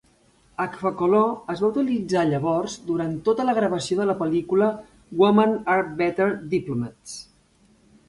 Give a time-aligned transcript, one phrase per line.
[0.63, 4.73] Agfacolor es va utilitzar llavors durant tota la gravació de la pel·lícula
[5.23, 7.19] Women Are Better Diplomats.